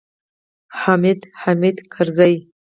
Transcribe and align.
حامده! 0.79 1.27
حامد 1.41 1.77
کرزیه! 1.93 2.39